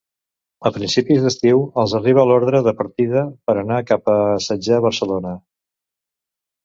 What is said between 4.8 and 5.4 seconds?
Barcelona.